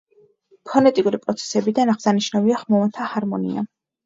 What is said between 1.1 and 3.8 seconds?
პროცესებიდან აღსანიშნავია ხმოვანთა ჰარმონია.